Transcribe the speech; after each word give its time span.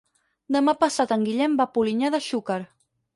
Demà 0.55 0.73
passat 0.83 1.13
en 1.15 1.25
Guillem 1.27 1.57
va 1.59 1.67
a 1.69 1.71
Polinyà 1.75 2.11
de 2.17 2.21
Xúquer. 2.29 2.57